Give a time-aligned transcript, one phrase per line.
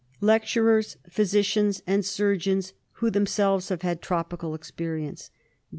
[0.21, 5.29] Lecturers, physicians, and surgeons who themselves have had tropical experience.